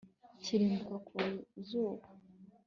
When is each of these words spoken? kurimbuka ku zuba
kurimbuka 0.45 0.95
ku 1.07 1.17
zuba 1.67 2.05